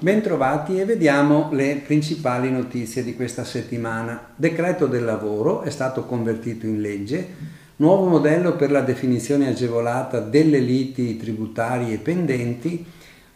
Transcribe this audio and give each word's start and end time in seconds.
Bentrovati 0.00 0.78
e 0.78 0.84
vediamo 0.84 1.48
le 1.52 1.80
principali 1.86 2.50
notizie 2.50 3.02
di 3.02 3.14
questa 3.16 3.44
settimana. 3.44 4.34
Decreto 4.36 4.86
del 4.86 5.04
lavoro 5.04 5.62
è 5.62 5.70
stato 5.70 6.04
convertito 6.04 6.66
in 6.66 6.82
legge, 6.82 7.26
nuovo 7.76 8.06
modello 8.06 8.54
per 8.54 8.70
la 8.70 8.82
definizione 8.82 9.48
agevolata 9.48 10.20
delle 10.20 10.58
liti 10.58 11.16
tributarie 11.16 11.96
pendenti, 11.96 12.84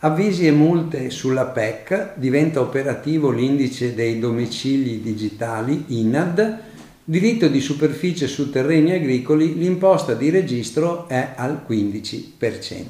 avvisi 0.00 0.46
e 0.46 0.50
multe 0.50 1.08
sulla 1.08 1.46
PEC, 1.46 2.16
diventa 2.16 2.60
operativo 2.60 3.30
l'indice 3.30 3.94
dei 3.94 4.18
domicili 4.18 5.00
digitali 5.00 5.84
INAD, 5.86 6.71
diritto 7.04 7.48
di 7.48 7.60
superficie 7.60 8.28
su 8.28 8.50
terreni 8.50 8.92
agricoli, 8.92 9.58
l'imposta 9.58 10.14
di 10.14 10.30
registro 10.30 11.08
è 11.08 11.32
al 11.34 11.64
15%. 11.68 12.84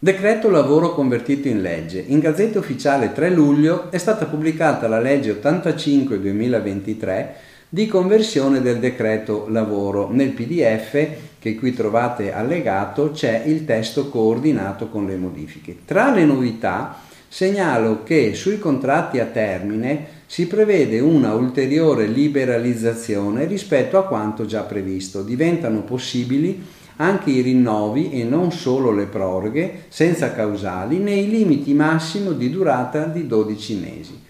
Decreto 0.00 0.48
lavoro 0.48 0.94
convertito 0.94 1.48
in 1.48 1.60
legge. 1.60 2.04
In 2.06 2.20
Gazzetta 2.20 2.60
Ufficiale 2.60 3.12
3 3.12 3.30
luglio 3.30 3.90
è 3.90 3.98
stata 3.98 4.26
pubblicata 4.26 4.86
la 4.86 5.00
legge 5.00 5.40
85-2023 5.42 7.26
di 7.68 7.88
conversione 7.88 8.60
del 8.60 8.78
decreto 8.78 9.46
lavoro. 9.48 10.08
Nel 10.12 10.30
PDF 10.30 11.08
che 11.40 11.56
qui 11.56 11.72
trovate 11.72 12.32
allegato 12.32 13.10
c'è 13.10 13.42
il 13.46 13.64
testo 13.64 14.08
coordinato 14.08 14.88
con 14.88 15.04
le 15.06 15.16
modifiche. 15.16 15.78
Tra 15.84 16.12
le 16.12 16.24
novità 16.24 17.00
segnalo 17.28 18.02
che 18.02 18.34
sui 18.34 18.58
contratti 18.58 19.20
a 19.20 19.26
termine 19.26 20.16
si 20.26 20.46
prevede 20.46 20.98
una 21.00 21.34
ulteriore 21.34 22.06
liberalizzazione 22.06 23.44
rispetto 23.46 23.98
a 23.98 24.06
quanto 24.06 24.46
già 24.46 24.62
previsto. 24.62 25.22
Diventano 25.22 25.82
possibili 25.82 26.64
anche 26.96 27.30
i 27.30 27.42
rinnovi 27.42 28.10
e 28.12 28.24
non 28.24 28.50
solo 28.50 28.90
le 28.90 29.06
proroghe 29.06 29.84
senza 29.88 30.32
causali 30.32 30.98
nei 30.98 31.28
limiti 31.28 31.74
massimo 31.74 32.32
di 32.32 32.50
durata 32.50 33.04
di 33.04 33.26
12 33.26 33.74
mesi. 33.76 34.20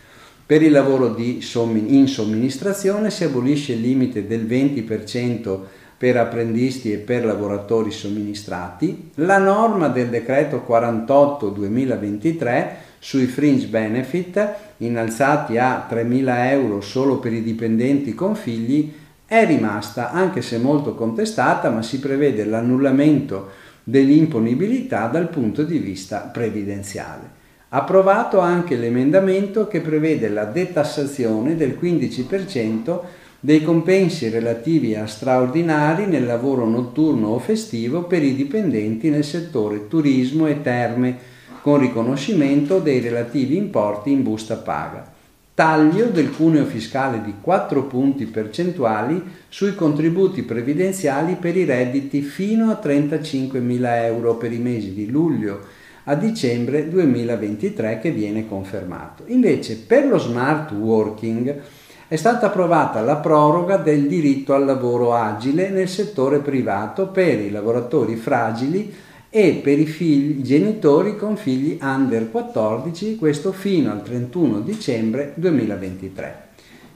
Per 0.45 0.63
il 0.63 0.71
lavoro 0.71 1.17
in 1.19 2.09
somministrazione 2.09 3.11
si 3.11 3.25
abolisce 3.25 3.73
il 3.73 3.81
limite 3.81 4.27
del 4.27 4.47
20% 4.47 5.59
per 5.99 6.17
apprendisti 6.17 6.93
e 6.93 6.99
per 6.99 7.25
lavoratori 7.25 7.91
somministrati, 7.91 9.11
la 9.17 9.39
norma 9.39 9.89
del 9.89 10.09
decreto 10.09 10.65
48-2023 10.67 12.87
sui 12.99 13.27
fringe 13.27 13.67
benefit 13.67 14.55
innalzati 14.79 15.59
a 15.59 15.87
3.000 15.91 16.51
euro 16.51 16.81
solo 16.81 17.19
per 17.19 17.33
i 17.33 17.43
dipendenti 17.43 18.15
con 18.15 18.35
figli 18.35 18.93
è 19.27 19.45
rimasta, 19.45 20.11
anche 20.11 20.41
se 20.41 20.57
molto 20.57 20.95
contestata, 20.95 21.69
ma 21.69 21.83
si 21.83 22.01
prevede 22.01 22.45
l'annullamento 22.45 23.51
dell'imponibilità 23.85 25.07
dal 25.07 25.29
punto 25.29 25.65
di 25.65 25.79
vista 25.79 26.21
previdenziale. 26.21 27.37
Approvato 27.71 28.41
anche 28.41 28.77
l'emendamento 28.77 29.69
che 29.69 29.81
prevede 29.81 30.29
la 30.31 30.45
detassazione 30.45 31.57
del 31.57 31.79
15% 31.79 33.01
dei 33.41 33.63
compensi 33.63 34.31
relativi 34.31 34.95
a 34.95 35.07
straordinari 35.07 36.07
nel 36.07 36.25
lavoro 36.25 36.67
notturno 36.67 37.29
o 37.29 37.39
festivo 37.39 38.05
per 38.05 38.23
i 38.23 38.35
dipendenti 38.35 39.11
nel 39.11 39.25
settore 39.25 39.87
turismo 39.89 40.47
e 40.47 40.63
terme, 40.63 41.19
con 41.63 41.79
riconoscimento 41.79 42.79
dei 42.79 43.01
relativi 43.01 43.57
importi 43.57 44.11
in 44.11 44.23
busta 44.23 44.57
paga 44.57 45.17
taglio 45.59 46.05
del 46.05 46.31
cuneo 46.31 46.65
fiscale 46.67 47.21
di 47.21 47.35
4 47.41 47.83
punti 47.87 48.27
percentuali 48.27 49.21
sui 49.49 49.75
contributi 49.75 50.45
previdenziali 50.45 51.35
per 51.35 51.57
i 51.57 51.65
redditi 51.65 52.21
fino 52.21 52.71
a 52.71 52.79
35.000 52.81 54.05
euro 54.05 54.37
per 54.37 54.53
i 54.53 54.59
mesi 54.59 54.95
di 54.95 55.11
luglio 55.11 55.59
a 56.05 56.15
dicembre 56.15 56.89
2023 56.89 57.99
che 57.99 58.13
viene 58.13 58.47
confermato. 58.47 59.25
Invece 59.27 59.79
per 59.79 60.07
lo 60.07 60.19
smart 60.19 60.71
working 60.71 61.61
è 62.07 62.15
stata 62.15 62.47
approvata 62.47 63.01
la 63.01 63.17
proroga 63.17 63.79
del 63.79 64.07
diritto 64.07 64.55
al 64.55 64.65
lavoro 64.65 65.13
agile 65.13 65.71
nel 65.71 65.89
settore 65.89 66.39
privato 66.39 67.09
per 67.09 67.41
i 67.41 67.51
lavoratori 67.51 68.15
fragili 68.15 68.95
e 69.31 69.61
per 69.63 69.79
i 69.79 69.87
figli, 69.87 70.43
genitori 70.43 71.17
con 71.17 71.37
figli 71.37 71.79
under 71.83 72.31
14, 72.31 73.17
questo 73.17 73.53
fino 73.53 73.91
al 73.91 74.03
31 74.03 74.61
dicembre 74.61 75.33
2023. 75.37 76.47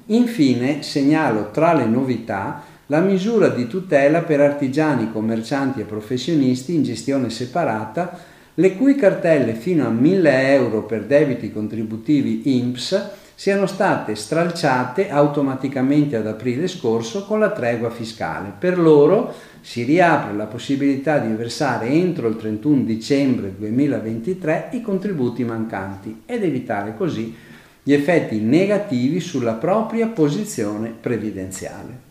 Infine 0.06 0.82
segnalo 0.82 1.50
tra 1.50 1.74
le 1.74 1.84
novità 1.84 2.62
la 2.86 3.00
misura 3.00 3.48
di 3.48 3.66
tutela 3.66 4.22
per 4.22 4.40
artigiani, 4.40 5.12
commercianti 5.12 5.80
e 5.80 5.84
professionisti 5.84 6.74
in 6.74 6.82
gestione 6.82 7.30
separata, 7.30 8.18
le 8.54 8.76
cui 8.76 8.96
cartelle 8.96 9.54
fino 9.54 9.86
a 9.86 9.90
1000 9.90 10.52
euro 10.52 10.84
per 10.84 11.04
debiti 11.04 11.52
contributivi 11.52 12.56
INPS 12.56 13.10
siano 13.34 13.66
state 13.66 14.14
stralciate 14.14 15.10
automaticamente 15.10 16.16
ad 16.16 16.26
aprile 16.26 16.68
scorso 16.68 17.24
con 17.24 17.40
la 17.40 17.50
tregua 17.50 17.90
fiscale. 17.90 18.52
Per 18.58 18.78
loro 18.78 19.34
si 19.60 19.82
riapre 19.82 20.34
la 20.34 20.46
possibilità 20.46 21.18
di 21.18 21.32
versare 21.34 21.88
entro 21.88 22.28
il 22.28 22.36
31 22.36 22.82
dicembre 22.82 23.54
2023 23.56 24.68
i 24.72 24.82
contributi 24.82 25.44
mancanti 25.44 26.22
ed 26.26 26.44
evitare 26.44 26.96
così 26.96 27.34
gli 27.82 27.92
effetti 27.92 28.38
negativi 28.38 29.18
sulla 29.18 29.54
propria 29.54 30.06
posizione 30.06 30.94
previdenziale. 30.98 32.10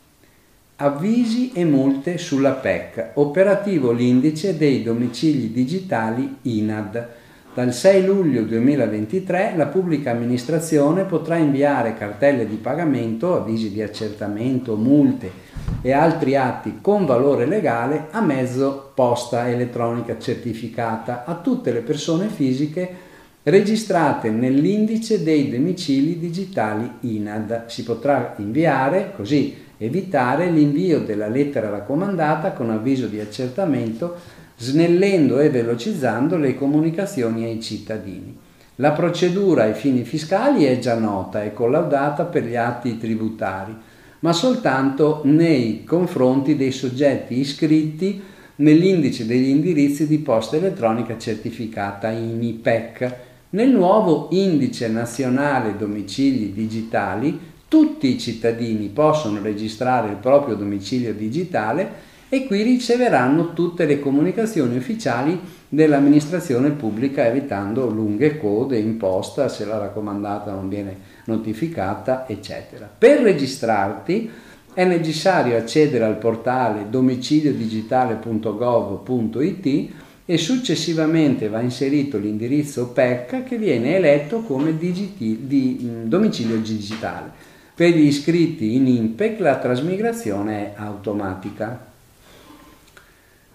Avvisi 0.78 1.52
e 1.54 1.64
multe 1.64 2.18
sulla 2.18 2.54
PEC, 2.54 3.12
operativo 3.14 3.92
l'indice 3.92 4.58
dei 4.58 4.82
domicili 4.82 5.52
digitali 5.52 6.38
INAD. 6.42 7.08
Dal 7.54 7.72
6 7.72 8.06
luglio 8.06 8.42
2023 8.42 9.54
la 9.56 9.68
pubblica 9.68 10.10
amministrazione 10.10 11.04
potrà 11.04 11.38
inviare 11.38 11.94
cartelle 11.94 12.48
di 12.48 12.56
pagamento, 12.56 13.36
avvisi 13.36 13.72
di 13.72 13.84
accertamento, 13.84 14.76
multe 14.76 15.53
e 15.86 15.92
altri 15.92 16.38
atti 16.38 16.80
con 16.80 17.06
valore 17.06 17.46
legale 17.46 18.08
a 18.12 18.22
mezzo 18.22 18.92
posta 18.96 19.50
elettronica 19.50 20.18
certificata 20.18 21.26
a 21.26 21.36
tutte 21.36 21.74
le 21.74 21.82
persone 21.82 22.30
fisiche 22.30 23.12
registrate 23.44 24.30
nell'indice 24.30 25.24
dei 25.24 25.50
domicili 25.50 26.18
digitali 26.18 26.90
INAD. 27.02 27.66
Si 27.66 27.84
potrà 27.84 28.36
inviare 28.38 29.12
così 29.14 29.58
evitare 29.78 30.50
l'invio 30.50 31.02
della 31.02 31.28
lettera 31.28 31.70
raccomandata 31.70 32.54
con 32.54 32.70
avviso 32.70 33.08
di 33.08 33.20
accertamento, 33.20 34.16
snellendo 34.56 35.42
e 35.42 35.50
velocizzando 35.50 36.38
le 36.38 36.56
comunicazioni 36.56 37.44
ai 37.44 37.62
cittadini. 37.62 38.38
La 38.78 38.92
procedura 38.92 39.64
ai 39.64 39.74
fini 39.74 40.06
fiscali 40.06 40.64
è 40.64 40.80
già 40.80 40.96
nota 40.96 41.44
e 41.44 41.52
collaudata 41.52 42.24
per 42.24 42.46
gli 42.46 42.56
atti 42.56 42.98
tributari, 42.98 43.76
ma 44.24 44.32
soltanto 44.32 45.22
nei 45.26 45.84
confronti 45.84 46.56
dei 46.56 46.72
soggetti 46.72 47.40
iscritti 47.40 48.22
nell'indice 48.56 49.26
degli 49.26 49.50
indirizzi 49.50 50.08
di 50.08 50.20
posta 50.20 50.56
elettronica 50.56 51.18
certificata 51.18 52.10
INIPEC. 52.10 53.16
Nel 53.50 53.70
nuovo 53.70 54.30
indice 54.32 54.88
nazionale 54.88 55.76
domicili 55.76 56.54
digitali 56.54 57.38
tutti 57.68 58.08
i 58.08 58.20
cittadini 58.20 58.88
possono 58.88 59.42
registrare 59.42 60.12
il 60.12 60.18
proprio 60.18 60.56
domicilio 60.56 61.14
digitale 61.14 62.12
e 62.34 62.48
qui 62.48 62.64
riceveranno 62.64 63.54
tutte 63.54 63.86
le 63.86 64.00
comunicazioni 64.00 64.76
ufficiali 64.76 65.40
dell'amministrazione 65.70 66.72
pubblica 66.72 67.28
evitando 67.28 67.88
lunghe 67.88 68.40
code 68.40 68.80
in 68.80 68.98
posta 68.98 69.48
se 69.48 69.66
la 69.66 69.78
raccomandata 69.78 70.52
non 70.52 70.68
viene 70.68 70.98
notificata 71.26 72.28
eccetera. 72.28 72.90
Per 72.98 73.22
registrarti 73.22 74.32
È 74.74 74.84
necessario 74.84 75.56
accedere 75.56 76.06
al 76.06 76.18
portale 76.18 76.90
domiciliodigitale.gov.it 76.90 79.90
e 80.26 80.38
successivamente 80.40 81.48
va 81.48 81.60
inserito 81.60 82.18
l'indirizzo 82.18 82.88
PEC 82.88 83.44
che 83.44 83.60
viene 83.60 83.96
eletto 83.96 84.42
come 84.42 84.76
digiti, 84.76 85.46
di, 85.46 85.78
mm, 85.80 86.06
domicilio 86.06 86.58
digitale. 86.58 87.30
Per 87.76 87.92
gli 87.92 88.08
iscritti 88.08 88.74
in 88.74 88.88
INPEC 88.88 89.40
la 89.42 89.60
trasmigrazione 89.60 90.74
è 90.74 90.78
automatica. 90.78 91.93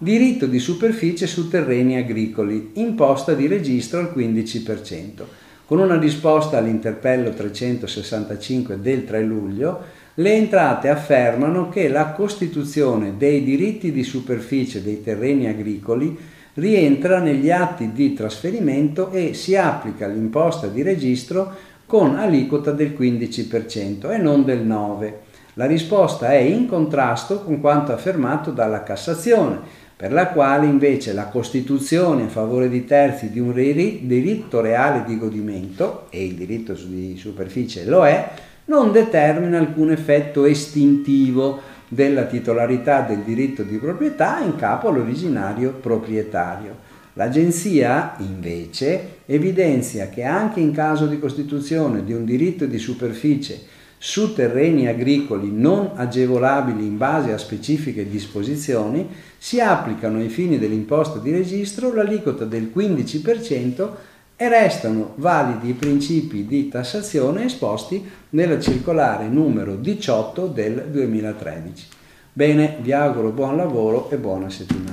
Diritto 0.00 0.46
di 0.46 0.60
superficie 0.60 1.26
su 1.26 1.48
terreni 1.48 1.96
agricoli, 1.96 2.70
imposta 2.74 3.32
di 3.34 3.48
registro 3.48 3.98
al 3.98 4.12
15%. 4.14 5.24
Con 5.66 5.80
una 5.80 5.98
risposta 5.98 6.56
all'interpello 6.58 7.30
365 7.30 8.80
del 8.80 9.04
3 9.04 9.22
luglio, 9.24 9.80
le 10.14 10.34
entrate 10.34 10.88
affermano 10.88 11.68
che 11.68 11.88
la 11.88 12.12
costituzione 12.12 13.14
dei 13.18 13.42
diritti 13.42 13.90
di 13.90 14.04
superficie 14.04 14.84
dei 14.84 15.02
terreni 15.02 15.48
agricoli 15.48 16.16
rientra 16.54 17.18
negli 17.18 17.50
atti 17.50 17.90
di 17.90 18.14
trasferimento 18.14 19.10
e 19.10 19.34
si 19.34 19.56
applica 19.56 20.06
l'imposta 20.06 20.68
di 20.68 20.82
registro 20.82 21.52
con 21.86 22.14
aliquota 22.14 22.70
del 22.70 22.94
15% 22.96 24.12
e 24.12 24.16
non 24.18 24.44
del 24.44 24.64
9%. 24.64 25.12
La 25.54 25.66
risposta 25.66 26.30
è 26.30 26.36
in 26.36 26.68
contrasto 26.68 27.42
con 27.42 27.60
quanto 27.60 27.92
affermato 27.92 28.52
dalla 28.52 28.84
Cassazione, 28.84 29.86
per 29.98 30.12
la 30.12 30.28
quale 30.28 30.66
invece 30.66 31.12
la 31.12 31.26
Costituzione 31.26 32.22
a 32.22 32.28
favore 32.28 32.68
di 32.68 32.84
terzi 32.84 33.30
di 33.30 33.40
un 33.40 33.52
diritto 33.52 34.60
reale 34.60 35.02
di 35.04 35.18
godimento, 35.18 36.06
e 36.10 36.24
il 36.24 36.34
diritto 36.34 36.74
di 36.74 37.16
superficie 37.18 37.84
lo 37.84 38.06
è, 38.06 38.30
non 38.66 38.92
determina 38.92 39.58
alcun 39.58 39.90
effetto 39.90 40.44
estintivo 40.44 41.60
della 41.88 42.26
titolarità 42.26 43.00
del 43.00 43.22
diritto 43.22 43.64
di 43.64 43.76
proprietà 43.78 44.38
in 44.38 44.54
capo 44.54 44.86
all'originario 44.88 45.72
proprietario. 45.72 46.76
L'Agenzia, 47.14 48.14
invece, 48.18 49.22
evidenzia 49.26 50.10
che 50.10 50.22
anche 50.22 50.60
in 50.60 50.70
caso 50.70 51.06
di 51.06 51.18
costituzione 51.18 52.04
di 52.04 52.12
un 52.12 52.24
diritto 52.24 52.66
di 52.66 52.78
superficie 52.78 53.60
su 53.98 54.32
terreni 54.32 54.86
agricoli 54.86 55.50
non 55.52 55.90
agevolabili 55.94 56.86
in 56.86 56.96
base 56.96 57.32
a 57.32 57.38
specifiche 57.38 58.08
disposizioni, 58.08 59.08
si 59.36 59.60
applicano 59.60 60.18
ai 60.18 60.28
fini 60.28 60.58
dell'imposta 60.58 61.18
di 61.18 61.32
registro 61.32 61.92
l'aliquota 61.92 62.44
del 62.44 62.70
15% 62.74 63.88
e 64.36 64.48
restano 64.48 65.14
validi 65.16 65.70
i 65.70 65.74
principi 65.74 66.46
di 66.46 66.68
tassazione 66.68 67.46
esposti 67.46 68.08
nella 68.30 68.60
circolare 68.60 69.26
numero 69.26 69.74
18 69.74 70.46
del 70.46 70.86
2013. 70.90 71.86
Bene, 72.32 72.76
vi 72.80 72.92
auguro 72.92 73.30
buon 73.30 73.56
lavoro 73.56 74.08
e 74.10 74.16
buona 74.16 74.48
settimana. 74.48 74.87